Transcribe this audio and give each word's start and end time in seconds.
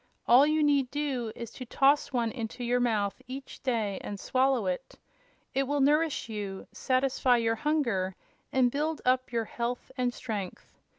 All 0.27 0.47
you 0.47 0.63
need 0.63 0.89
do 0.89 1.31
is 1.35 1.51
to 1.51 1.63
toss 1.67 2.11
one 2.11 2.31
into 2.31 2.63
your 2.63 2.79
mouth 2.79 3.21
each 3.27 3.61
day 3.61 3.99
and 4.03 4.19
swallow 4.19 4.65
it. 4.65 4.97
It 5.53 5.67
will 5.67 5.79
nourish 5.79 6.27
you, 6.27 6.65
satisfy 6.71 7.37
your 7.37 7.57
hunger 7.57 8.15
and 8.51 8.71
build 8.71 9.03
up 9.05 9.31
your 9.31 9.45
health 9.45 9.91
and 9.99 10.11
strength. 10.11 10.79